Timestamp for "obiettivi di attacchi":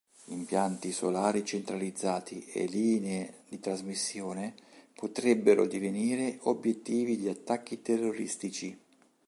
6.41-7.83